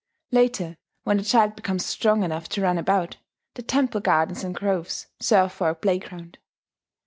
Later, 0.31 0.77
when 1.03 1.17
the 1.17 1.23
child 1.23 1.55
becomes 1.55 1.85
strong 1.85 2.23
enough 2.23 2.49
to 2.49 2.61
run 2.61 2.79
about, 2.79 3.17
the 3.53 3.61
temple 3.61 4.01
gardens 4.01 4.43
and 4.43 4.55
groves 4.55 5.05
serve 5.19 5.51
for 5.53 5.69
a 5.69 5.75
playground. 5.75 6.39